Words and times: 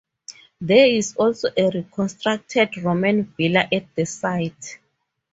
There 0.59 0.87
is 0.87 1.15
also 1.15 1.49
a 1.55 1.69
reconstructed 1.69 2.75
Roman 2.77 3.23
villa 3.37 3.67
at 3.71 3.83
the 3.95 4.07
site. 4.07 4.79